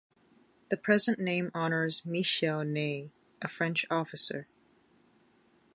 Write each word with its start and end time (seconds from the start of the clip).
The 0.69 0.77
present 0.77 1.19
name 1.19 1.51
honors 1.53 2.01
Michel 2.03 2.63
Ney, 2.63 3.11
a 3.39 3.47
French 3.47 3.85
officer. 3.91 4.47